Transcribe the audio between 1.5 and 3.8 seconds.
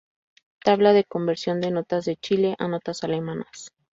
de notas de Chile a notas Alemanas